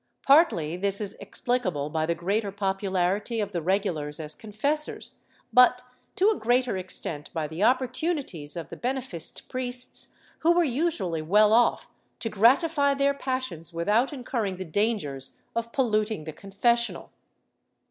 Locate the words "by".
1.91-2.07, 7.33-7.47